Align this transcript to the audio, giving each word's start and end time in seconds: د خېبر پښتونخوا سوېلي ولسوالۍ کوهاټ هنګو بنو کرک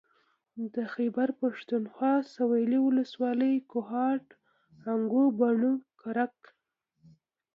د 0.73 0.75
خېبر 0.93 1.29
پښتونخوا 1.41 2.13
سوېلي 2.33 2.79
ولسوالۍ 2.83 3.55
کوهاټ 3.71 4.25
هنګو 4.83 5.25
بنو 5.39 5.73
کرک 6.01 6.37